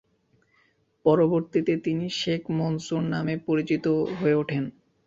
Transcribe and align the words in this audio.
পরবর্তীতে 1.05 1.73
তিনি 1.85 2.05
শেখ 2.19 2.41
মনসুর 2.57 3.03
নামে 3.13 3.35
পরিচিত 3.47 3.85
হয়ে 4.19 4.39
উঠেন। 4.41 4.63